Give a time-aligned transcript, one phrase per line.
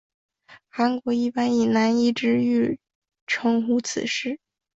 [0.67, 2.79] 韩国一般以南怡之狱
[3.27, 4.39] 称呼此事。